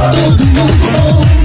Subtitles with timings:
[0.00, 1.39] Todo mundo ouve,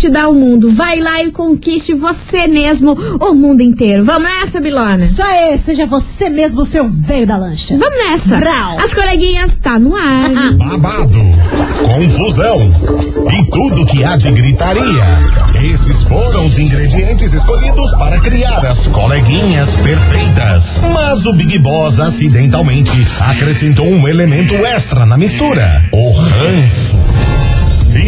[0.00, 0.72] te dar o mundo.
[0.72, 4.02] Vai lá e conquiste você mesmo o mundo inteiro.
[4.02, 5.04] Vamos nessa, Bilona?
[5.04, 7.76] Isso aí, seja você mesmo o seu veio da lancha.
[7.76, 8.38] Vamos nessa!
[8.38, 8.78] Brau.
[8.78, 10.30] As coleguinhas tá no ar.
[10.56, 11.18] Babado,
[11.82, 12.72] confusão
[13.30, 15.20] e tudo que há de gritaria.
[15.62, 20.80] Esses foram os ingredientes escolhidos para criar as coleguinhas perfeitas.
[20.94, 26.96] Mas o Big Boss acidentalmente acrescentou um elemento extra na mistura: o ranço.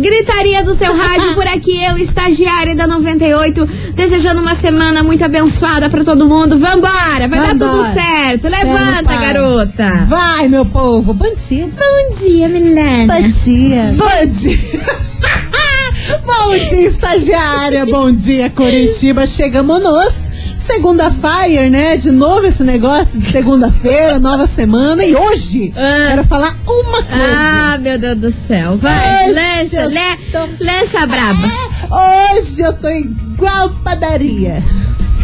[0.00, 5.90] Gritaria do seu rádio por aqui, eu, estagiária da 98, desejando uma semana muito abençoada
[5.90, 6.58] pra todo mundo.
[6.58, 7.92] Vambora, vai dar tudo Vambora.
[7.92, 8.48] certo.
[8.48, 10.06] Levanta, garota.
[10.08, 11.12] Vai, meu povo.
[11.12, 11.66] Bom dia.
[11.68, 13.14] Bom dia, Milena.
[13.14, 13.94] Bom dia.
[13.96, 14.58] Bom dia.
[16.24, 17.84] Bom dia, estagiária.
[17.86, 19.26] Bom dia, Curitiba.
[19.26, 20.29] Chegamos nós.
[20.72, 21.96] Segunda Fire, né?
[21.96, 25.04] De novo esse negócio de segunda-feira, nova semana.
[25.04, 26.06] E hoje, Ah.
[26.10, 27.08] quero falar uma coisa.
[27.12, 28.76] Ah, meu Deus do céu.
[28.76, 29.90] Vai, lança,
[30.30, 32.36] tô- lança braba.
[32.36, 34.62] Hoje eu tô igual padaria.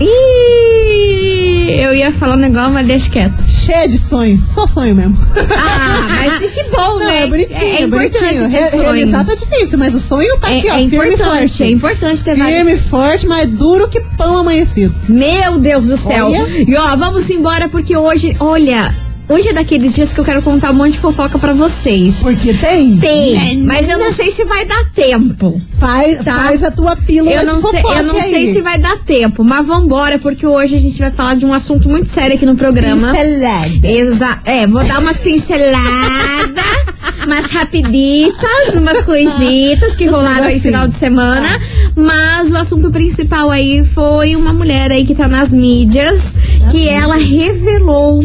[0.01, 3.43] Ih, eu ia falar um negócio, mas deixa quieto.
[3.49, 4.43] Cheia de sonho.
[4.47, 5.17] Só sonho mesmo.
[5.57, 6.07] Ah,
[6.41, 7.23] mas que bom, Não, né?
[7.23, 8.49] é bonitinho, é, é, bonitinho.
[8.49, 8.83] Re sonhos.
[8.83, 11.63] realizar tá difícil, mas o sonho tá É, aqui, ó, é firme e forte.
[11.63, 12.69] é importante ter Firme vários.
[12.81, 14.95] e forte, mas duro que pão amanhecido.
[15.09, 16.27] Meu Deus do céu.
[16.27, 16.47] Olha.
[16.49, 18.95] E ó, vamos embora porque hoje, olha,
[19.29, 22.21] hoje é daqueles dias que eu quero contar um monte de fofoca pra vocês.
[22.23, 22.97] Porque tem?
[22.99, 25.61] Tem, mas eu não sei se vai dar tempo.
[25.79, 26.35] Faz, Tá.
[26.35, 28.31] faz a tua pílula Eu não, de sei, fofoca eu não aí.
[28.31, 31.53] sei se vai dar tempo, mas vambora, porque hoje a gente vai falar de um
[31.53, 33.13] assunto muito sério aqui no programa.
[33.13, 33.87] Pincelada.
[33.87, 36.65] Exa é, vou dar umas pinceladas,
[37.27, 41.61] umas rapiditas, umas coisitas que rolaram aí final de semana.
[41.95, 46.35] Mas o assunto principal aí foi uma mulher aí que tá nas mídias,
[46.71, 48.25] que ela revelou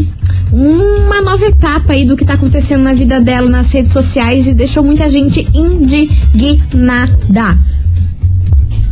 [0.52, 4.54] uma nova etapa aí do que tá acontecendo na vida dela nas redes sociais e
[4.54, 7.58] deixou muita gente indignada.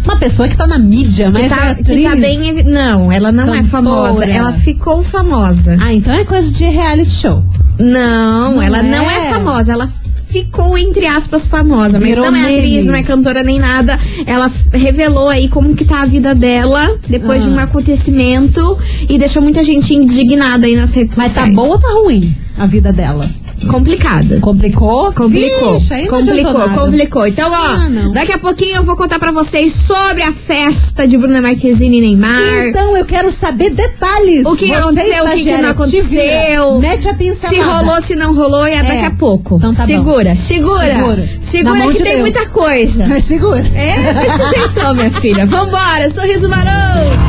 [0.06, 2.04] Uma pessoa que tá na mídia, Que mas tá, é que atriz.
[2.10, 2.64] tá bem.
[2.64, 3.68] Não, ela não é Cantora.
[3.68, 4.26] famosa.
[4.26, 5.78] Ela ficou famosa.
[5.80, 7.44] Ah, então é coisa de reality show.
[7.78, 8.84] Não, Não ela é?
[8.84, 9.74] não é famosa.
[9.74, 9.90] Ela
[10.30, 12.00] ficou, entre aspas, famosa.
[12.00, 12.88] Mas Virou não é atriz, meme.
[12.88, 14.00] não é cantora nem nada.
[14.26, 17.54] Ela revelou aí como que tá a vida dela depois de Ah.
[17.54, 18.78] um acontecimento
[19.10, 21.56] e deixou muita gente indignada aí nas redes Mas tá sociais.
[21.56, 23.28] boa ou tá ruim a vida dela?
[23.68, 24.40] Complicada.
[24.40, 25.12] Complicou?
[25.14, 27.28] Complicou, Vixe, complicou, complicou.
[27.28, 31.18] Então, ó, Ah, daqui a pouquinho eu vou contar pra vocês sobre a festa de
[31.18, 32.68] Bruna Marquezine e Neymar.
[32.70, 34.46] Então eu quero saber detalhes.
[34.46, 36.80] O que Você, aconteceu, o que, que não aconteceu.
[36.80, 37.56] Mete a pincelada.
[37.56, 39.56] Se rolou, se não rolou, e é daqui a pouco.
[39.58, 39.88] Então tá bom.
[39.88, 40.96] segura, segura.
[40.96, 41.30] Segura.
[41.42, 42.22] Segura Na mão que de tem Deus.
[42.22, 43.08] muita coisa.
[43.08, 43.68] Mas segura.
[43.76, 45.46] É, desse jeitão, minha filha.
[45.46, 46.70] Vambora, sorriso maroto.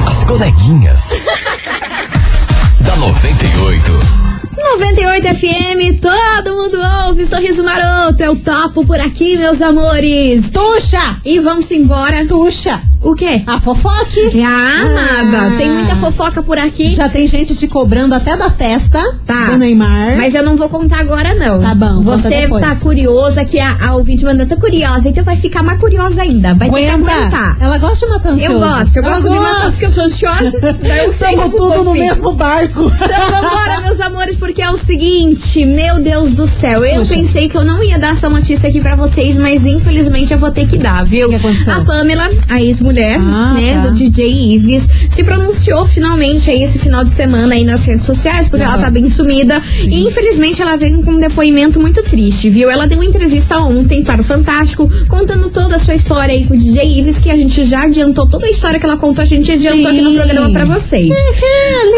[0.06, 1.10] As coleguinhas.
[2.80, 4.29] da 98.
[4.70, 8.22] 98 FM, todo mundo ouve, sorriso maroto.
[8.22, 10.48] Eu topo por aqui, meus amores.
[10.50, 11.20] Tuxa!
[11.24, 12.24] E vamos embora.
[12.24, 12.80] Tuxa!
[13.02, 13.42] O quê?
[13.46, 14.30] A fofoque!
[14.44, 15.56] Ah, nada.
[15.56, 16.88] Tem muita fofoca por aqui.
[16.94, 19.46] Já tem gente te cobrando até da festa Tá.
[19.46, 20.16] do Neymar.
[20.18, 21.60] Mas eu não vou contar agora, não.
[21.60, 25.62] Tá bom, Você tá curiosa, que a, a ouvinte mandou, tô curiosa, então vai ficar
[25.62, 26.52] mais curiosa ainda.
[26.54, 27.10] Vai ter que Aguenta.
[27.10, 27.56] aguentar.
[27.60, 28.52] Ela gosta de matar ansioso.
[28.52, 30.58] Eu gosto, eu Ela gosto de matar porque eu sou ansiosa.
[31.02, 32.92] eu Estamos eu tudo no mesmo barco.
[32.94, 37.14] Então vambora, meus amores, porque que é o seguinte, meu Deus do céu, eu Puxa.
[37.14, 40.50] pensei que eu não ia dar essa notícia aqui pra vocês, mas infelizmente eu vou
[40.50, 41.28] ter que dar, viu?
[41.28, 41.72] O que aconteceu?
[41.74, 43.88] A Pamela, a ex-mulher, Ah, né, tá.
[43.88, 48.48] do DJ Ives, se pronunciou finalmente aí esse final de semana aí nas redes sociais,
[48.48, 49.62] porque ela tá bem sumida.
[49.82, 52.70] E infelizmente ela veio com um depoimento muito triste, viu?
[52.70, 56.54] Ela deu uma entrevista ontem para o Fantástico, contando toda a sua história aí com
[56.54, 59.26] o DJ Ives, que a gente já adiantou toda a história que ela contou, a
[59.26, 60.16] gente adiantou aqui no Sim.
[60.16, 61.10] programa pra vocês.
[61.10, 61.30] É,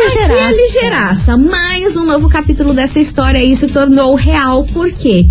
[0.07, 1.37] Aqui é ligeiraça.
[1.37, 4.65] Mais um novo capítulo dessa história aí se tornou real.
[4.65, 5.27] Por quê?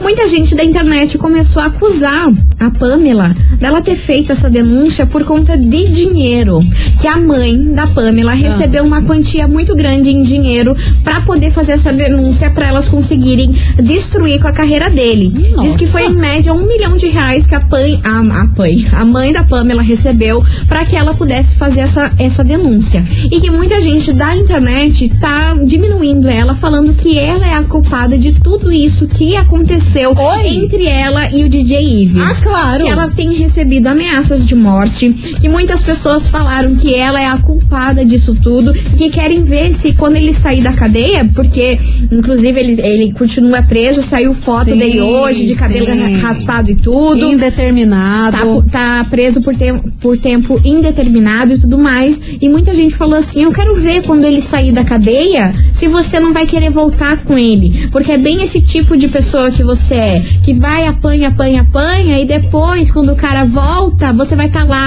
[0.00, 5.24] Muita gente da internet começou a acusar a Pamela dela ter feito essa denúncia por
[5.24, 6.60] conta de dinheiro.
[7.00, 11.72] Que a mãe da Pamela recebeu uma quantia muito grande em dinheiro pra poder fazer
[11.72, 15.30] essa denúncia pra elas conseguirem destruir com a carreira dele.
[15.60, 19.04] Diz que foi em média um milhão de reais que a, Pan, a, a, a
[19.04, 23.04] mãe da Pamela recebeu pra que ela pudesse fazer essa, essa denúncia.
[23.30, 28.18] E que muita gente da internet tá diminuindo ela, falando que ela é a culpada
[28.18, 30.46] de tudo isso que aconteceu Oi?
[30.48, 32.22] entre ela e o DJ Ives.
[32.22, 32.84] Ah, claro.
[32.84, 37.36] Que ela tem recebido ameaças de morte, que muitas pessoas falaram que ela é a
[37.38, 41.78] culpada disso tudo, que querem ver se quando ele sair da cadeia, porque
[42.10, 46.16] inclusive ele, ele continua preso, saiu foto Sim, dele hoje de cabelo sim.
[46.20, 47.24] raspado e tudo.
[47.24, 48.62] Indeterminado.
[48.70, 52.20] Tá, tá preso por, tem- por tempo indeterminado e tudo mais.
[52.40, 56.18] E muita gente falou assim: eu quero ver quando ele sair da cadeia se você
[56.20, 57.88] não vai querer voltar com ele.
[57.90, 60.22] Porque é bem esse tipo de pessoa que você é.
[60.42, 62.20] Que vai, apanha, apanha, apanha.
[62.20, 64.79] E depois, quando o cara volta, você vai estar lá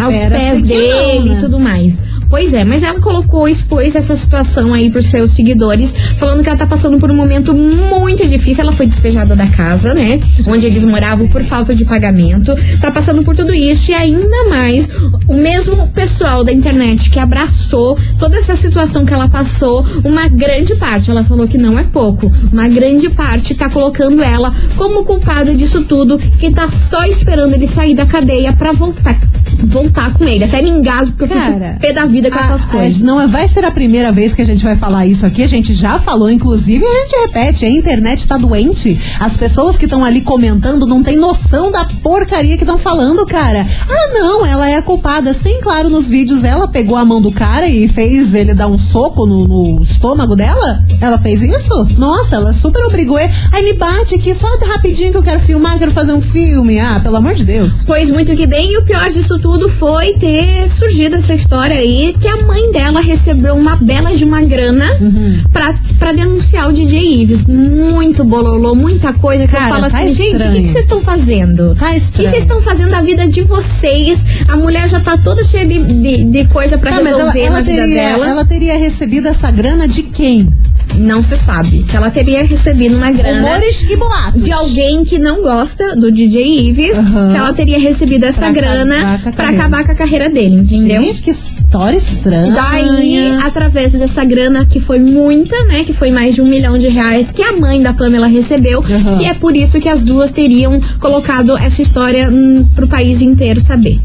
[0.00, 1.36] aos Espera-se pés dele não, né?
[1.36, 2.00] e tudo mais.
[2.28, 6.58] Pois é, mas ela colocou, expôs essa situação aí pros seus seguidores, falando que ela
[6.58, 8.62] tá passando por um momento muito difícil.
[8.62, 10.20] Ela foi despejada da casa, né?
[10.46, 12.54] Onde eles moravam por falta de pagamento.
[12.80, 14.90] Tá passando por tudo isso e ainda mais
[15.26, 20.74] o mesmo pessoal da internet que abraçou toda essa situação que ela passou, uma grande
[20.76, 25.54] parte, ela falou que não é pouco, uma grande parte tá colocando ela como culpada
[25.54, 29.18] disso tudo, que tá só esperando ele sair da cadeia pra voltar.
[29.64, 30.44] Voltar com ele.
[30.44, 33.00] Até me engasgo porque eu Cara, fico pé da vida com a- essas a- coisas.
[33.00, 35.42] não é- vai ser a primeira vez que a gente vai falar isso aqui.
[35.42, 38.98] A gente já falou, inclusive, e a gente repete: a internet tá doente.
[39.18, 43.66] As pessoas que estão ali comentando não têm noção da porcaria que estão falando, cara.
[43.88, 45.32] Ah, não, ela é a culpada.
[45.32, 48.78] Sim, claro, nos vídeos ela pegou a mão do cara e fez ele dar um
[48.78, 50.84] soco no, no estômago dela.
[51.00, 51.86] Ela fez isso?
[51.98, 53.18] Nossa, ela super obrigou.
[53.18, 56.78] Aí me bate aqui só rapidinho que eu quero filmar, quero fazer um filme.
[56.78, 57.84] Ah, pelo amor de Deus.
[57.84, 62.14] Pois muito que bem, e o pior disso tudo foi ter surgido essa história aí
[62.20, 65.40] que a mãe dela recebeu uma bela de uma grana Uhum.
[65.52, 67.46] pra, pra denunciar o DJ Ives.
[67.46, 70.64] Muito bololô, muita coisa que Cara, eu falo tá assim, gente, o que estranho.
[70.66, 71.74] vocês estão fazendo?
[71.76, 72.30] Tá O que estranho.
[72.30, 74.24] vocês estão fazendo da vida de vocês?
[74.48, 77.50] A mulher já tá toda cheia de, de, de coisa pra Tá, resolver ela, ela
[77.56, 78.28] na vida teria, dela.
[78.28, 80.48] ela teria recebido essa grana de quem?
[80.96, 81.84] Não se sabe.
[81.84, 83.40] Que ela teria recebido uma grana.
[83.42, 84.42] Rumores e boatos.
[84.42, 87.30] de alguém que não gosta do DJ Ives, Aham.
[87.32, 89.62] que ela teria recebido essa Pra grana acabar com a pra carreira.
[89.64, 91.02] acabar com a carreira dele, entendeu?
[91.02, 92.52] Gente, que história estranha.
[92.52, 95.84] Daí, através dessa grana, que foi muita, né?
[95.84, 98.80] Que foi mais de um milhão de reais que a mãe da Pamela recebeu.
[98.80, 99.18] Aham.
[99.18, 103.60] Que é por isso que as duas teriam colocado essa história hum, pro país inteiro
[103.60, 104.00] saber.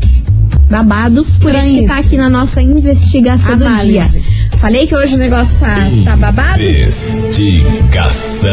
[0.70, 3.92] Babado, por isso que tá aqui na nossa investigação do Análise.
[3.92, 4.22] dia.
[4.64, 5.76] Falei que hoje o negócio tá,
[6.06, 6.64] tá babado?
[6.64, 8.50] Investigação.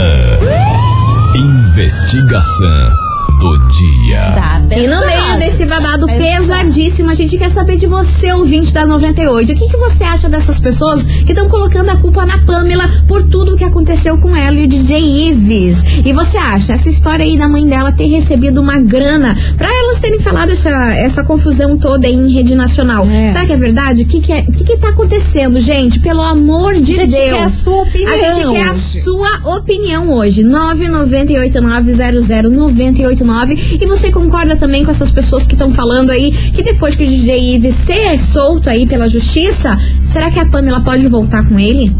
[1.36, 3.09] Investigação
[3.40, 4.32] do dia.
[4.34, 8.84] Tá E no meio desse babado pesadíssimo, a gente quer saber de você, ouvinte da
[8.84, 9.50] 98.
[9.50, 13.22] O que, que você acha dessas pessoas que estão colocando a culpa na Pamela por
[13.22, 15.82] tudo o que aconteceu com ela e o DJ Ives?
[16.04, 19.98] E você acha essa história aí da mãe dela ter recebido uma grana pra elas
[20.00, 23.06] terem falado essa, essa confusão toda aí em rede nacional?
[23.10, 23.31] É.
[23.31, 24.03] Será que é verdade?
[24.03, 25.98] O que, que, é, o que, que tá acontecendo, gente?
[26.00, 27.38] Pelo amor de A gente Deus.
[27.38, 30.43] quer a sua opinião A gente quer a sua opinião hoje.
[30.44, 33.30] 998900989.
[33.81, 37.06] E você concorda também com essas pessoas que estão falando aí que depois que o
[37.06, 41.94] DJ Ives ser solto aí pela justiça, será que a Pamela pode voltar com ele?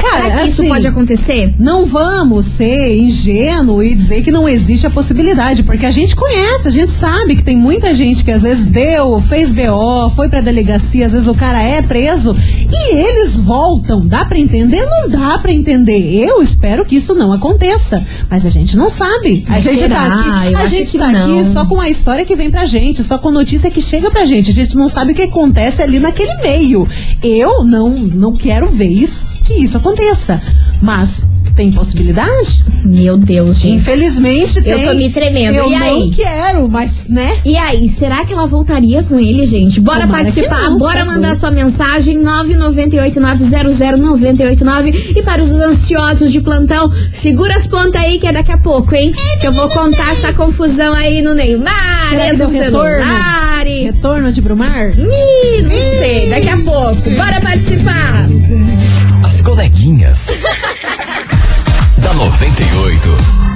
[0.00, 1.54] Cara, será que isso assim, pode acontecer?
[1.58, 6.68] Não vamos ser ingênuo e dizer que não existe a possibilidade, porque a gente conhece,
[6.68, 10.40] a gente sabe que tem muita gente que às vezes deu, fez BO, foi pra
[10.40, 12.36] delegacia, às vezes o cara é preso
[12.70, 14.06] e eles voltam.
[14.06, 14.84] Dá pra entender?
[14.86, 15.98] Não dá pra entender.
[16.24, 19.44] Eu espero que isso não aconteça, mas a gente não sabe.
[19.48, 19.96] A Mas gente será?
[19.96, 20.06] tá
[20.40, 21.38] aqui, Eu a gente tá não.
[21.38, 24.24] aqui só com a história que vem pra gente, só com notícia que chega pra
[24.24, 24.50] gente.
[24.50, 26.88] A gente não sabe o que acontece ali naquele meio.
[27.22, 30.40] Eu não não quero ver isso, que isso aconteça.
[30.82, 31.24] Mas
[31.56, 32.64] Tem possibilidade?
[32.84, 33.74] Meu Deus, gente.
[33.74, 34.86] Infelizmente Eu tem.
[34.88, 35.56] tô me tremendo.
[35.56, 36.10] Eu E não aí?
[36.14, 37.38] quero, mas, né?
[37.44, 39.80] E aí, será que ela voltaria com ele, gente?
[39.80, 46.90] Bora Tomara participar, não, bora mandar sua mensagem 998900989 e para os ansiosos de plantão,
[47.12, 49.12] segura as pontas aí que é daqui a pouco, hein?
[49.40, 53.04] Que eu vou contar essa confusão aí no Neymar, Será deu retorno?
[53.04, 53.66] celular.
[53.66, 54.90] e- Retorno de Brumar?
[54.96, 57.10] Ih, não sei, daqui a pouco.
[57.10, 58.28] Bora participar.
[59.40, 60.26] As coleguinhas.
[61.96, 63.49] da 98.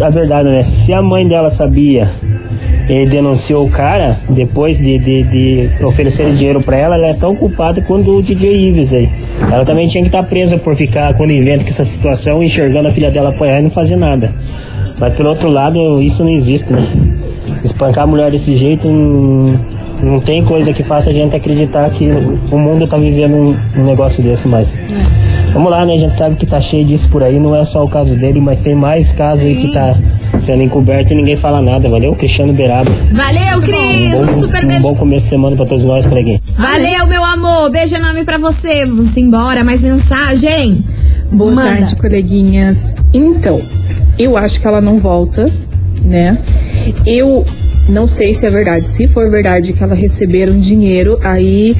[0.00, 0.62] a verdade, né?
[0.62, 2.10] Se a mãe dela sabia
[2.88, 7.34] e denunciou o cara, depois de, de, de oferecer dinheiro pra ela, ela é tão
[7.34, 9.08] culpada quanto o DJ Ives aí.
[9.40, 13.10] Ela também tinha que estar presa por ficar conivente com essa situação, enxergando a filha
[13.10, 14.34] dela apanhar e não fazer nada.
[15.04, 16.82] Mas pelo outro lado, isso não existe, né?
[17.62, 19.54] Espancar a mulher desse jeito não,
[20.02, 22.08] não tem coisa que faça a gente acreditar que
[22.50, 24.66] o mundo tá vivendo um, um negócio desse mais.
[25.52, 25.92] Vamos lá, né?
[25.92, 28.40] A gente sabe que tá cheio disso por aí, não é só o caso dele,
[28.40, 29.94] mas tem mais casos aí que tá
[30.40, 32.14] sendo encoberto e ninguém fala nada, valeu?
[32.14, 32.90] Cristiano Beraba.
[33.12, 34.22] Valeu, Um Cris.
[34.22, 34.82] Um bom, super um beijo.
[34.84, 36.40] bom começo de semana pra todos nós por aqui.
[36.56, 37.70] Valeu, meu amor.
[37.70, 38.86] Beijo enorme pra você.
[38.86, 39.62] Vamos embora.
[39.62, 40.82] Mais mensagem.
[41.30, 41.68] Boa Manda.
[41.76, 42.94] tarde, coleguinhas.
[43.12, 43.60] Então,
[44.18, 45.50] eu acho que ela não volta,
[46.02, 46.38] né?
[47.06, 47.44] Eu
[47.88, 48.88] não sei se é verdade.
[48.88, 51.76] Se for verdade que ela receberam dinheiro, aí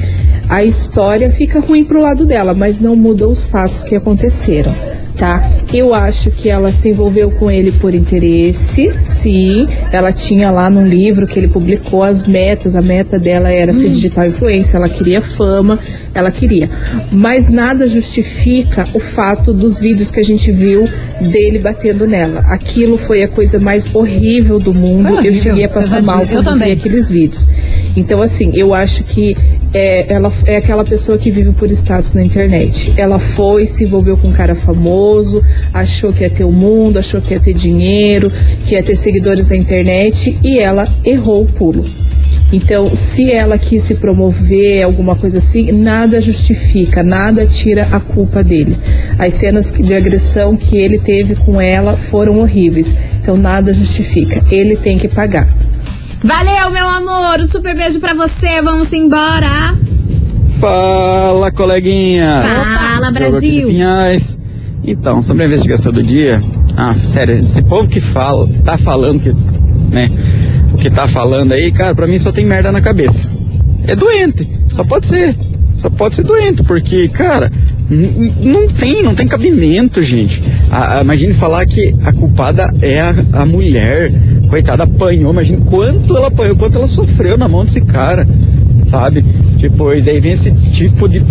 [0.49, 4.73] a história fica ruim pro lado dela, mas não muda os fatos que aconteceram,
[5.17, 5.49] tá?
[5.73, 9.67] Eu acho que ela se envolveu com ele por interesse, sim.
[9.91, 13.89] Ela tinha lá num livro que ele publicou as metas, a meta dela era ser
[13.89, 15.79] digital influencer, ela queria fama,
[16.13, 16.69] ela queria.
[17.11, 20.87] Mas nada justifica o fato dos vídeos que a gente viu
[21.21, 22.41] dele batendo nela.
[22.47, 25.13] Aquilo foi a coisa mais horrível do mundo.
[25.13, 27.47] Horrível, eu cheguei a passar mal quando vi aqueles vídeos.
[27.95, 29.35] Então, assim, eu acho que
[29.73, 32.93] é, ela é aquela pessoa que vive por status na internet.
[32.97, 35.41] Ela foi, se envolveu com um cara famoso,
[35.73, 38.31] achou que ia ter o mundo, achou que ia ter dinheiro,
[38.65, 41.85] que ia ter seguidores na internet e ela errou o pulo.
[42.53, 48.43] Então, se ela quis se promover, alguma coisa assim, nada justifica, nada tira a culpa
[48.43, 48.77] dele.
[49.17, 52.95] As cenas de agressão que ele teve com ela foram horríveis.
[53.19, 54.43] Então, nada justifica.
[54.51, 55.51] Ele tem que pagar.
[56.23, 57.39] Valeu, meu amor.
[57.39, 58.61] Um super beijo pra você.
[58.61, 59.75] Vamos embora.
[60.59, 62.43] Fala, coleguinha!
[62.43, 63.69] Fala, Brasil.
[64.83, 66.41] Então, sobre a investigação do dia,
[66.75, 69.33] nossa, sério, esse povo que fala, tá falando que,
[69.91, 70.09] né,
[70.73, 73.29] o que tá falando aí, cara, pra mim só tem merda na cabeça.
[73.87, 75.35] É doente, só pode ser,
[75.73, 77.51] só pode ser doente, porque, cara,
[77.89, 80.41] não tem, não tem cabimento, gente.
[80.71, 84.11] A- a- imagine falar que a culpada é a, a mulher,
[84.47, 88.25] coitada, apanhou, imagine quanto ela apanhou, quanto ela sofreu na mão desse cara,
[88.83, 89.23] sabe?
[89.57, 91.21] Tipo, e daí vem esse tipo de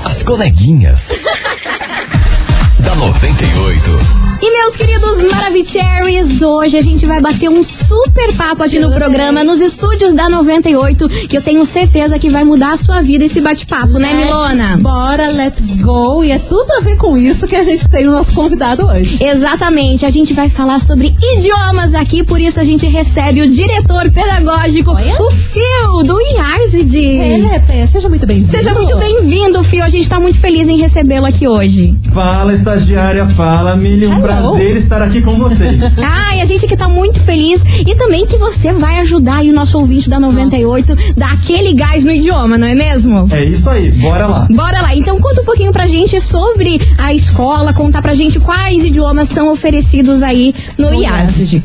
[0.04, 1.10] As coleguinhas.
[2.80, 4.35] da 98.
[4.48, 9.42] E meus queridos Maravicheries, hoje a gente vai bater um super papo aqui no programa,
[9.42, 13.40] nos estúdios da 98, que eu tenho certeza que vai mudar a sua vida esse
[13.40, 14.76] bate-papo, né, Milona?
[14.76, 16.22] Bora, let's go.
[16.22, 19.18] E é tudo a ver com isso que a gente tem o nosso convidado hoje.
[19.20, 24.12] Exatamente, a gente vai falar sobre idiomas aqui, por isso a gente recebe o diretor
[24.12, 25.22] pedagógico, Olha.
[25.22, 26.96] o Fio, do IARSID.
[26.96, 28.52] Ele é pé, seja muito bem-vindo.
[28.52, 29.82] Seja muito bem-vindo, Fio.
[29.82, 31.98] A gente tá muito feliz em recebê-lo aqui hoje.
[32.14, 34.35] Fala, estagiária, fala, Mili, um Hello.
[34.40, 35.82] Prazer estar aqui com vocês.
[35.98, 39.54] Ai, a gente que tá muito feliz e também que você vai ajudar aí o
[39.54, 43.26] nosso ouvinte da 98 dar aquele gás no idioma, não é mesmo?
[43.30, 44.48] É isso aí, bora lá.
[44.50, 48.84] Bora lá, então conta um pouquinho pra gente sobre a escola, contar pra gente quais
[48.84, 51.62] idiomas são oferecidos aí no IASD.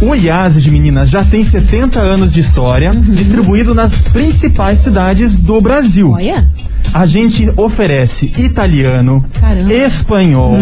[0.00, 5.60] O IASE de meninas já tem 70 anos de história, distribuído nas principais cidades do
[5.60, 6.10] Brasil.
[6.10, 6.48] Olha,
[6.94, 9.74] A gente oferece italiano, Caramba.
[9.74, 10.56] espanhol,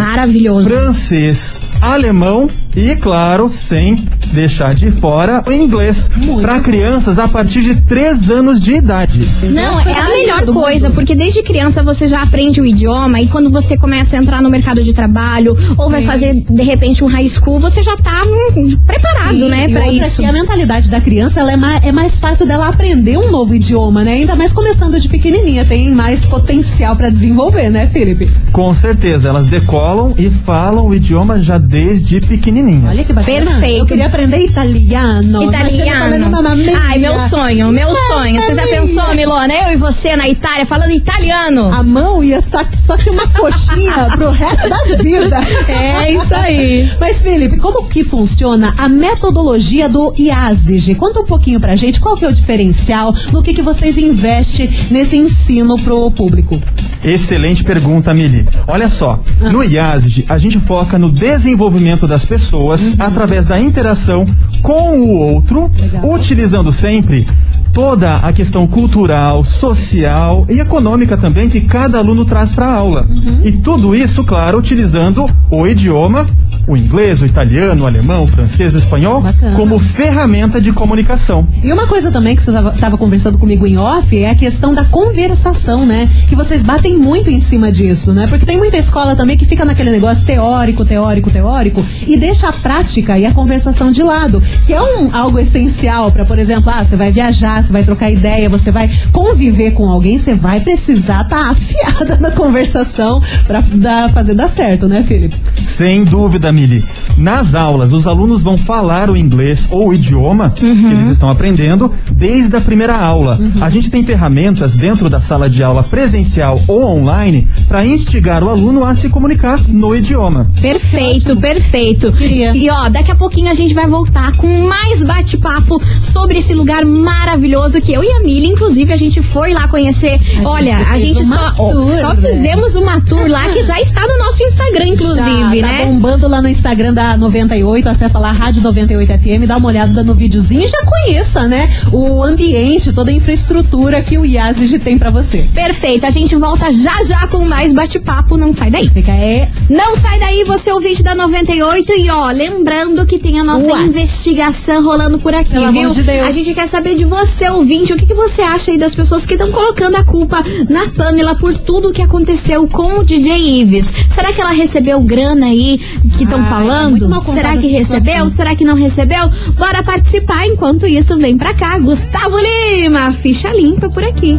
[0.64, 6.10] francês, alemão e, claro, sem deixar de fora o inglês
[6.40, 9.28] para crianças a partir de 3 anos de idade.
[9.42, 13.50] Não, é a melhor coisa, porque desde criança você já aprende o idioma e quando
[13.50, 17.28] você começa a entrar no mercado de trabalho ou vai fazer de repente um high
[17.28, 20.22] school, você já tá hum, preparado, Sim, né, e pra outra isso.
[20.22, 23.54] que a mentalidade da criança ela é, mais, é mais fácil dela aprender um novo
[23.54, 24.12] idioma, né?
[24.12, 28.28] Ainda mais começando de pequenininha, tem mais potencial pra desenvolver, né, Felipe?
[28.50, 32.20] Com certeza, elas decolam e falam o idioma já desde
[32.62, 32.94] pequenininhas.
[32.94, 33.50] Olha que bacana.
[33.50, 33.78] Perfeito.
[33.80, 35.42] Eu queria aprender italiano.
[35.42, 36.30] Italiano.
[36.30, 36.56] mamma.
[36.88, 38.40] Ai, meu sonho, meu sonho.
[38.40, 39.52] Você já pensou, Milona?
[39.54, 41.72] Eu e você na Itália falando italiano.
[41.72, 45.38] A mão ia estar só que uma coxinha pro resto da vida.
[45.68, 46.90] É isso aí.
[47.00, 50.94] Mas, Felipe, como que funciona a metodologia do IASIG?
[50.94, 54.70] Conta um pouquinho pra gente qual que é o diferencial, no que, que vocês investem
[54.90, 56.60] nesse ensino pro público.
[57.04, 58.46] Excelente pergunta, Mili.
[58.66, 64.24] Olha só, no IASG a gente foca no desenvolvimento das pessoas através da interação
[64.62, 66.12] com o outro, Legal.
[66.12, 67.26] utilizando sempre
[67.72, 73.06] toda a questão cultural, social e econômica também que cada aluno traz para a aula.
[73.42, 76.26] E tudo isso, claro, utilizando o idioma,
[76.66, 79.56] o inglês, o italiano, o alemão, o francês, o espanhol, Bacana.
[79.56, 81.46] como ferramenta de comunicação.
[81.62, 84.84] E uma coisa também que você estava conversando comigo em off é a questão da
[84.84, 86.08] conversação, né?
[86.28, 88.26] Que vocês batem muito em cima disso, né?
[88.26, 92.52] Porque tem muita escola também que fica naquele negócio teórico, teórico, teórico e deixa a
[92.52, 96.84] prática e a conversação de lado, que é um, algo essencial para, por exemplo, ah,
[96.84, 101.22] você vai viajar, você vai trocar ideia, você vai conviver com alguém, você vai precisar
[101.22, 103.62] estar afiada na conversação para
[104.10, 105.36] fazer dar certo, né, Felipe?
[105.64, 106.84] Sem dúvida, Mili.
[107.16, 111.92] Nas aulas, os alunos vão falar o inglês ou o idioma que eles estão aprendendo
[112.12, 113.40] desde a primeira aula.
[113.60, 118.48] A gente tem ferramentas dentro da sala de aula presencial ou online para instigar o
[118.48, 120.46] aluno a se comunicar no idioma.
[120.60, 122.12] Perfeito, perfeito.
[122.12, 122.54] Queria.
[122.54, 126.84] E ó, daqui a pouquinho a gente vai voltar com mais bate-papo sobre esse lugar
[126.84, 130.20] maravilhoso que eu e a Mili, inclusive, a gente foi lá conhecer.
[130.44, 132.28] Olha, a fez gente uma só, ó, tour, só né?
[132.28, 135.78] fizemos uma tour lá que já está no nosso Instagram, inclusive, Já, né?
[135.78, 140.02] Tá bombando lá no Instagram da 98, acessa lá Rádio 98 FM, dá uma olhada
[140.02, 141.70] no videozinho e já conheça, né?
[141.92, 145.48] O ambiente, toda a infraestrutura que o IASIG tem pra você.
[145.54, 148.88] Perfeito, a gente volta já já com mais bate-papo, não sai daí.
[148.88, 153.38] Fica é Não sai daí, você é ouvinte da 98 e ó, lembrando que tem
[153.38, 155.82] a nossa investigação rolando por aqui, Pelo viu?
[155.82, 156.26] amor de Deus.
[156.26, 159.24] A gente quer saber de você, ouvinte, o que, que você acha aí das pessoas
[159.24, 163.60] que estão colocando a culpa na Pamela por tudo o que aconteceu com o DJ
[163.60, 163.92] Ives.
[164.08, 165.78] Será que ela recebeu grana aí
[166.16, 167.00] que estão Ah, é falando?
[167.08, 168.30] contada Será que recebeu?
[168.30, 169.28] Será que não recebeu?
[169.58, 170.46] Bora participar.
[170.46, 174.38] Enquanto isso, vem pra cá, Gustavo Lima, ficha limpa por aqui.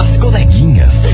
[0.00, 1.04] As coleguinhas.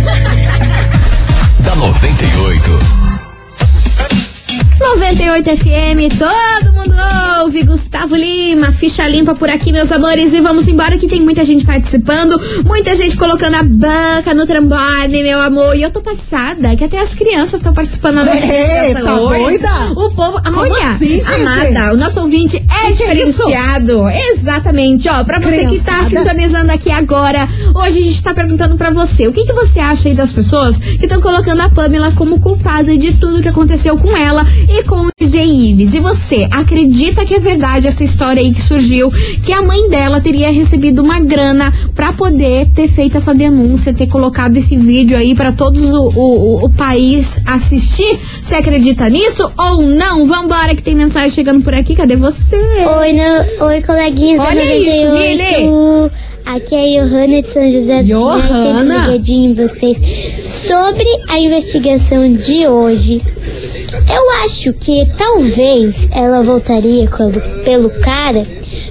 [5.20, 6.94] 98 FM, todo mundo
[7.42, 7.62] ouve.
[7.62, 10.33] Gustavo Lima, ficha limpa por aqui, meus amores.
[10.33, 15.22] E vamos embora que tem muita gente participando, muita gente colocando a banca no trombone,
[15.22, 15.76] meu amor.
[15.76, 18.46] E eu tô passada, que até as crianças estão participando da nossa
[18.94, 19.68] tá doida?
[19.94, 20.40] O povo.
[20.42, 24.09] Amônia, assim, amada, o nosso ouvinte é Que é diferenciado.
[24.09, 25.22] Exatamente, ó.
[25.22, 26.06] Pra você que tá Criançada.
[26.06, 30.09] sintonizando aqui agora, hoje a gente tá perguntando pra você: o que, que você acha
[30.09, 34.16] aí das pessoas que estão colocando a Pamela como culpada de tudo que aconteceu com
[34.16, 35.92] ela e com DJ Ives?
[35.92, 39.11] E você acredita que é verdade essa história aí que surgiu?
[39.44, 44.06] Que a mãe dela teria recebido uma grana pra poder ter feito essa denúncia, ter
[44.06, 48.18] colocado esse vídeo aí pra todos o, o, o país assistir?
[48.40, 50.24] Você acredita nisso ou não?
[50.24, 51.94] Vambora que tem mensagem chegando por aqui.
[51.94, 52.56] Cadê você?
[52.56, 56.30] Oi, no, oi coleguinhas Olha isso, 98.
[56.46, 59.06] Aqui é a Johanna de São José dos Johanna?
[59.06, 59.98] Ligadinho em vocês.
[60.66, 63.22] Sobre a investigação de hoje,
[64.12, 68.44] eu acho que talvez ela voltaria quando- pelo cara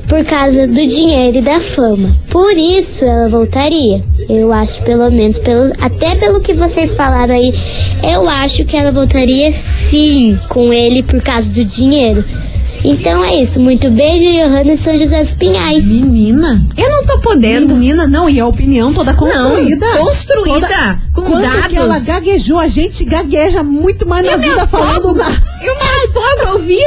[0.07, 2.15] por causa do dinheiro e da fama.
[2.31, 4.01] Por isso ela voltaria.
[4.27, 7.51] Eu acho, pelo menos, pelo, até pelo que vocês falaram aí,
[8.03, 12.23] eu acho que ela voltaria sim com ele por causa do dinheiro.
[12.83, 13.59] Então é isso.
[13.59, 15.85] Muito beijo, Johanna e São José dos Pinhais.
[15.85, 16.65] Menina.
[16.77, 17.75] Eu não tô podendo.
[17.75, 19.85] Menina, não, e a opinião toda construída.
[19.85, 21.67] Não, construída, com quando dados.
[21.67, 25.29] que ela gaguejou, a gente gagueja muito mais na vida falando na...
[25.61, 26.79] Eu me afogo ao vivo.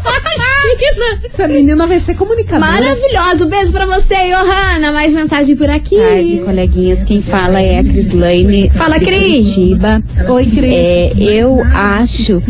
[0.00, 1.20] Imagina.
[1.24, 2.72] Essa menina vai ser comunicadora.
[2.72, 3.44] Maravilhosa.
[3.44, 4.92] Um beijo pra você, Johanna.
[4.92, 5.96] Mais mensagem por aqui.
[5.96, 7.04] tarde, coleguinhas.
[7.04, 8.70] Quem fala é a Crislaine.
[8.70, 9.54] Fala, Cris.
[9.54, 10.02] Curitiba.
[10.28, 10.72] Oi, Cris.
[10.72, 12.42] É, eu acho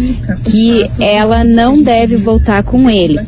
[0.44, 3.18] que ela não deve voltar com ele.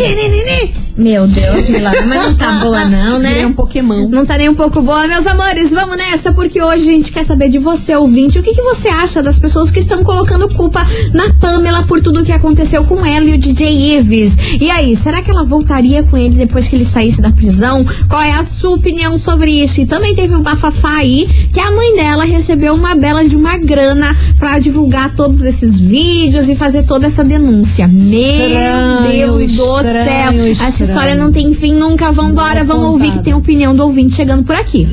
[0.99, 3.39] Meu Deus, Milana, mas não tá boa não, né?
[3.39, 4.09] É um Pokémon.
[4.09, 5.71] Não tá nem um pouco boa, meus amores.
[5.71, 8.37] Vamos nessa, porque hoje a gente quer saber de você, ouvinte.
[8.37, 12.25] O que, que você acha das pessoas que estão colocando culpa na Pamela por tudo
[12.25, 14.37] que aconteceu com ela e o DJ Ives?
[14.59, 17.85] E aí, será que ela voltaria com ele depois que ele saísse da prisão?
[18.09, 19.79] Qual é a sua opinião sobre isso?
[19.79, 23.55] E também teve um bafafá aí que a mãe dela recebeu uma bela de uma
[23.55, 27.87] grana pra divulgar todos esses vídeos e fazer toda essa denúncia.
[27.87, 30.33] Meu Estranho, Deus do céu.
[30.33, 30.88] estranho.
[30.89, 32.11] História não tem fim nunca.
[32.11, 34.87] Vambora, vamos ouvir que tem opinião do ouvinte chegando por aqui.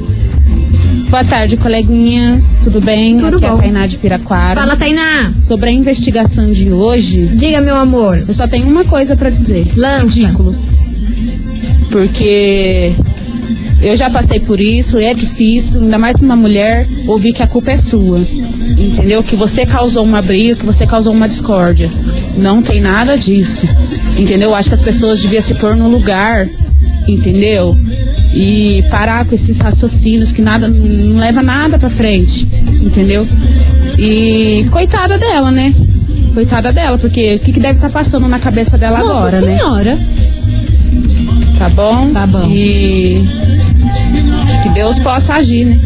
[1.11, 2.59] Boa tarde, coleguinhas.
[2.63, 3.17] Tudo bem?
[3.17, 3.53] Tudo Aqui bom.
[3.53, 4.61] é a Tainá de Piraquara.
[4.61, 5.33] Fala, Tainá.
[5.41, 8.25] Sobre a investigação de hoje, Diga, meu amor.
[8.27, 9.67] eu só tenho uma coisa pra dizer.
[9.77, 10.05] Lança.
[10.19, 10.65] Ridículos.
[11.91, 12.93] Porque
[13.81, 17.71] eu já passei por isso, é difícil, ainda mais uma mulher, ouvir que a culpa
[17.71, 18.19] é sua.
[18.19, 19.23] Entendeu?
[19.23, 21.91] Que você causou uma briga, que você causou uma discórdia.
[22.37, 23.67] Não tem nada disso.
[24.17, 24.51] Entendeu?
[24.51, 26.49] Eu acho que as pessoas deviam se pôr no lugar,
[27.07, 27.77] entendeu?
[28.35, 32.49] E parar com esses raciocínios que nada não leva nada pra frente,
[32.83, 33.27] entendeu?
[33.99, 35.75] E coitada dela, né?
[36.35, 39.57] Coitada dela, porque o que, que deve estar passando na cabeça dela Nossa agora, né?
[39.57, 39.99] senhora.
[41.59, 42.11] Tá bom?
[42.13, 42.47] Tá bom.
[42.51, 43.23] E
[44.63, 45.81] que Deus possa agir, né?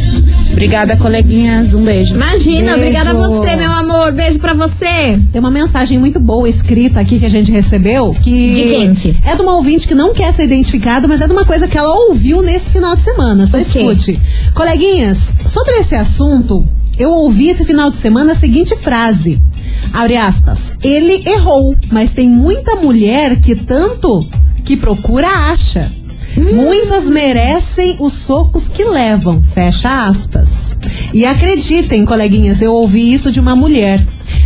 [0.00, 0.03] É.
[0.54, 1.74] Obrigada, coleguinhas.
[1.74, 2.14] Um beijo.
[2.14, 2.76] Imagina, Beijo.
[2.76, 4.12] obrigada a você, meu amor.
[4.12, 5.18] Beijo pra você.
[5.32, 8.14] Tem uma mensagem muito boa escrita aqui que a gente recebeu.
[8.22, 9.16] Que De quem que?
[9.26, 11.76] É de uma ouvinte que não quer ser identificada, mas é de uma coisa que
[11.76, 13.46] ela ouviu nesse final de semana.
[13.48, 14.20] Só escute.
[14.54, 16.64] Coleguinhas, sobre esse assunto,
[16.96, 19.42] eu ouvi esse final de semana a seguinte frase.
[19.92, 20.76] Abre aspas.
[20.84, 24.24] Ele errou, mas tem muita mulher que tanto
[24.64, 25.90] que procura acha.
[26.36, 29.42] Muitas merecem os socos que levam.
[29.54, 30.74] Fecha aspas.
[31.12, 34.04] E acreditem, coleguinhas, eu ouvi isso de uma mulher.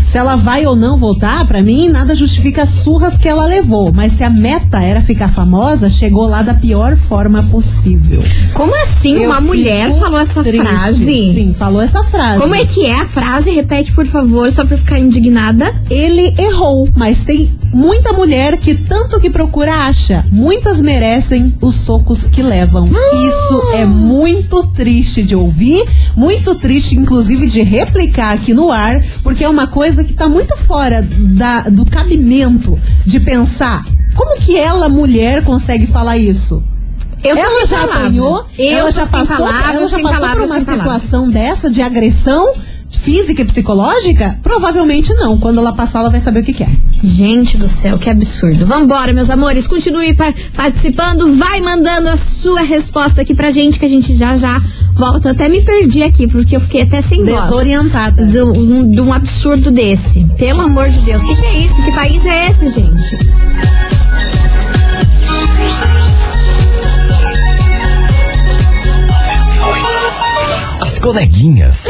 [0.09, 3.93] Se ela vai ou não voltar, pra mim, nada justifica as surras que ela levou.
[3.93, 8.25] Mas se a meta era ficar famosa, chegou lá da pior forma possível.
[8.55, 10.67] Como assim Eu uma mulher falou essa triste.
[10.67, 11.33] frase?
[11.35, 12.41] Sim, falou essa frase.
[12.41, 13.51] Como é que é a frase?
[13.51, 15.75] Repete, por favor, só pra ficar indignada.
[15.91, 20.25] Ele errou, mas tem muita mulher que tanto que procura acha.
[20.33, 22.87] Muitas merecem os socos que levam.
[22.87, 25.85] Isso é muito triste de ouvir,
[26.17, 30.57] muito triste, inclusive, de replicar aqui no ar, porque é uma coisa que tá muito
[30.57, 33.85] fora da- do cabimento de pensar.
[34.15, 36.63] Como que ela, mulher, consegue falar isso?
[37.23, 38.05] Eu ela já palavras.
[38.07, 41.03] apanhou, Eu ela já passou, palavras, ela já passou por palavras, uma sem palavras.
[41.03, 42.55] situação dessa de agressão
[42.91, 44.39] física e psicológica?
[44.43, 45.39] Provavelmente não.
[45.39, 46.69] Quando ela passar, ela vai saber o que que é.
[47.03, 48.67] Gente do céu, que absurdo.
[48.67, 49.67] Vambora, meus amores.
[49.67, 51.35] Continue pa- participando.
[51.37, 54.61] Vai mandando a sua resposta aqui pra gente, que a gente já já
[54.95, 55.31] volta.
[55.31, 57.45] Até me perdi aqui, porque eu fiquei até sem voz.
[57.45, 58.27] Desorientada.
[58.27, 60.25] De um, de um absurdo desse.
[60.37, 61.23] Pelo amor de Deus.
[61.23, 61.83] O que, que é isso?
[61.83, 63.19] Que país é esse, gente?
[70.81, 71.87] As coleguinhas.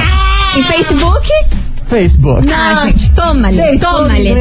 [0.56, 1.28] E Facebook?
[1.88, 2.48] Facebook.
[2.50, 4.32] Ah, gente, toma-lhe, toma-lhe.
[4.34, 4.38] no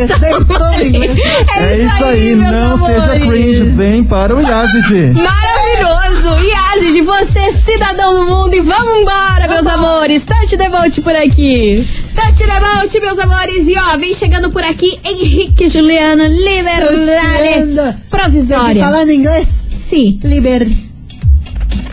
[0.85, 1.47] inglês.
[1.57, 3.27] É isso aí, meus não seja amores.
[3.27, 5.13] cringe, vem para o IASIG.
[5.13, 6.43] Maravilhoso!
[6.45, 8.55] E 15 de você, cidadão do mundo.
[8.55, 10.25] E vamos embora, meus amores.
[10.25, 11.87] Tante Devolte por aqui.
[12.15, 13.67] Tante Devolte, meus amores.
[13.67, 17.97] E ó, vem chegando por aqui Henrique Juliano Liberdade.
[18.09, 18.83] Provisória.
[18.83, 19.69] Falando inglês?
[19.77, 20.19] Sim.
[20.23, 20.67] Liber.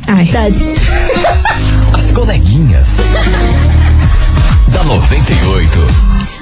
[0.07, 0.27] Ai.
[1.93, 2.97] As coleguinhas.
[4.69, 5.79] da 98.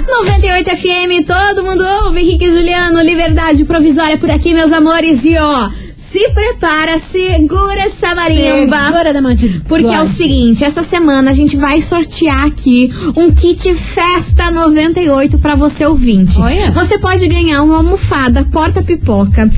[0.06, 2.20] 98 FM, todo mundo ouve.
[2.20, 5.24] Henrique Juliano, Liberdade Provisória por aqui, meus amores.
[5.24, 5.68] E ó,
[6.18, 8.86] se prepara, segura essa marimba.
[8.86, 9.62] Segura da mandíbula.
[9.68, 15.38] Porque é o seguinte, essa semana a gente vai sortear aqui um kit Festa 98
[15.38, 16.38] pra você ouvinte.
[16.38, 16.70] Olha.
[16.70, 19.50] Você pode ganhar uma almofada porta-pipoca.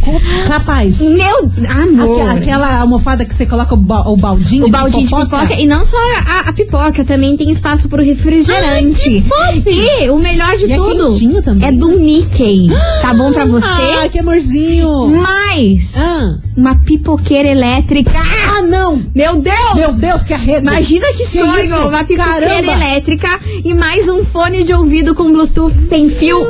[0.49, 1.01] Rapaz.
[1.01, 2.21] Meu amor.
[2.23, 5.27] Aque- Aquela almofada que você coloca o, ba- o baldinho O baldinho de pipoca.
[5.39, 5.55] pipoca.
[5.61, 9.25] E não só a, a pipoca, também tem espaço pro refrigerante.
[9.45, 11.69] Ai, e o melhor de E é tudo também.
[11.69, 12.69] é do Mickey.
[13.03, 13.67] Tá bom pra você?
[13.67, 15.09] Ah, que amorzinho.
[15.09, 16.35] Mais Ah.
[16.57, 18.11] Uma pipoqueira elétrica.
[18.19, 19.03] Ah, não.
[19.15, 19.75] Meu Deus!
[19.75, 20.61] Meu Deus, que arredo.
[20.63, 21.61] Imagina que, Que sonho!
[21.65, 21.77] isso?
[21.77, 22.73] Uma pipoqueira Caramba.
[22.73, 23.29] elétrica
[23.65, 26.45] e mais um fone de ouvido com Bluetooth sem fio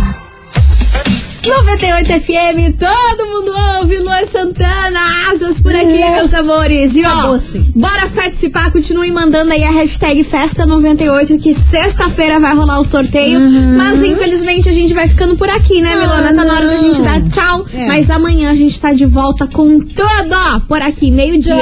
[1.45, 4.99] 98 FM, todo mundo ouve, Luan Santana,
[5.31, 6.15] asas por aqui, É.
[6.17, 6.97] meus amores.
[6.97, 7.37] E ó,
[7.77, 13.39] bora participar, continue mandando aí a hashtag Festa98, que sexta-feira vai rolar o sorteio.
[13.77, 16.03] Mas infelizmente a gente vai ficando por aqui, né, Uhum.
[16.03, 16.35] Ah, Milona?
[16.35, 17.14] Tá na hora da gente dar
[17.73, 17.87] É.
[17.87, 21.55] Mas amanhã a gente tá de volta com tudo por aqui, meio-dia.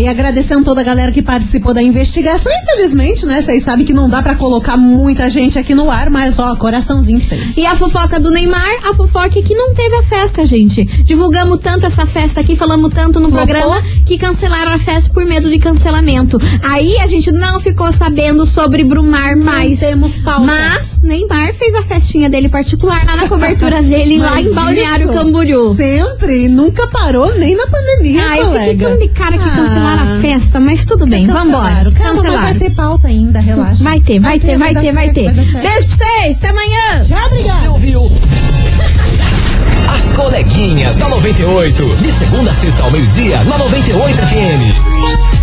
[0.00, 2.52] E agradecendo toda a galera que participou da investigação.
[2.62, 3.40] Infelizmente, né?
[3.40, 7.18] Vocês sabem que não dá pra colocar muita gente aqui no ar, mas ó, coraçãozinho
[7.18, 7.56] pra vocês.
[7.56, 10.84] E a fofoca do Neymar, a fofoca é que não teve a festa, gente.
[11.02, 13.46] Divulgamos tanto essa festa aqui, falamos tanto no Flopou.
[13.46, 16.38] programa que cancelaram a festa por medo de cancelamento.
[16.62, 19.80] Aí a gente não ficou sabendo sobre Brumar mais.
[19.80, 20.40] temos pauta.
[20.40, 25.18] Mas Neymar fez a festinha dele particular lá na cobertura dele, lá em Balneário isso
[25.44, 25.74] Camboriú.
[25.74, 28.88] Sempre, nunca parou nem na pandemia, Ah, eu fiquei colega.
[28.88, 30.16] tão de cara que cancelaram Ah.
[30.16, 31.90] a festa, mas tudo bem, vambora.
[31.92, 32.42] Cancelaram.
[32.42, 33.82] Vai ter pauta ainda, relaxa.
[33.84, 35.32] Vai ter, vai ter, vai dar ter, vai ter.
[35.32, 35.62] dar certo.
[35.62, 37.00] Beijo pra vocês, até amanhã.
[37.06, 37.60] Tchau, obrigada.
[37.60, 38.12] Você ouviu?
[39.94, 41.84] As coleguinhas da 98.
[41.96, 45.33] De segunda a sexta ao meio-dia, na 98 FM.